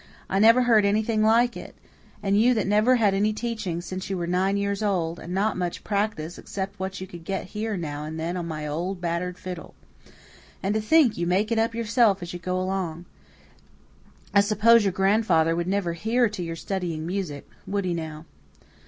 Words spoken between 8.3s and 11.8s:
on my old, battered fiddle. And to think you make it up